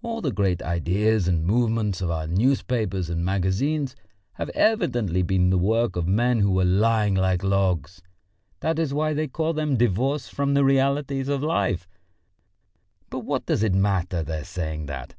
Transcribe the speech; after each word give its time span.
All 0.00 0.22
the 0.22 0.32
great 0.32 0.62
ideas 0.62 1.28
and 1.28 1.44
movements 1.44 2.00
of 2.00 2.10
our 2.10 2.26
newspapers 2.26 3.10
and 3.10 3.22
magazines 3.22 3.94
have 4.36 4.48
evidently 4.54 5.20
been 5.20 5.50
the 5.50 5.58
work 5.58 5.96
of 5.96 6.06
men 6.08 6.38
who 6.40 6.50
were 6.50 6.64
lying 6.64 7.14
like 7.14 7.44
logs; 7.44 8.00
that 8.60 8.78
is 8.78 8.94
why 8.94 9.12
they 9.12 9.28
call 9.28 9.52
them 9.52 9.76
divorced 9.76 10.32
from 10.32 10.54
the 10.54 10.64
realities 10.64 11.28
of 11.28 11.42
life 11.42 11.86
but 13.10 13.18
what 13.18 13.44
does 13.44 13.62
it 13.62 13.74
matter, 13.74 14.22
their 14.22 14.44
saying 14.44 14.86
that! 14.86 15.14